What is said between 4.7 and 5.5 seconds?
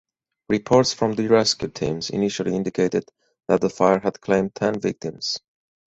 victims.